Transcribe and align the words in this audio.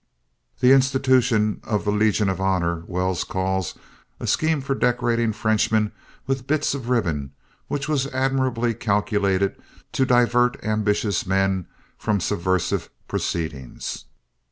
The 0.61 0.71
institution 0.71 1.59
of 1.63 1.85
the 1.85 1.91
Legion 1.91 2.27
of 2.27 2.41
Honor 2.41 2.83
Wells 2.87 3.23
calls 3.23 3.75
"A 4.19 4.25
scheme 4.25 4.59
for 4.59 4.73
decorating 4.73 5.31
Frenchmen 5.31 5.91
with 6.25 6.47
bits 6.47 6.73
of 6.73 6.89
ribbon 6.89 7.33
which 7.67 7.87
was 7.87 8.07
admirably 8.07 8.73
calculated 8.73 9.61
to 9.91 10.03
divert 10.07 10.57
ambitious 10.65 11.27
men 11.27 11.67
from 11.99 12.19
subversive 12.19 12.89
proceedings." 13.07 14.05